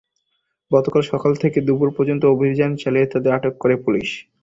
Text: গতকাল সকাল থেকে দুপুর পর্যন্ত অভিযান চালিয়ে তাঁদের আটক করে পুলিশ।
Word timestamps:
গতকাল 0.71 1.01
সকাল 1.11 1.31
থেকে 1.43 1.59
দুপুর 1.67 1.89
পর্যন্ত 1.97 2.23
অভিযান 2.25 2.71
চালিয়ে 2.75 3.11
তাঁদের 3.11 3.35
আটক 3.37 3.53
করে 3.59 3.75
পুলিশ। 3.85 4.09